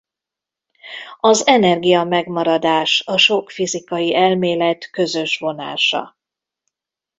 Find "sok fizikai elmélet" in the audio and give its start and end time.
3.17-4.89